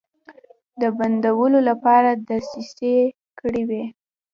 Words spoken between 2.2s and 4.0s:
دسیسې کړې وې.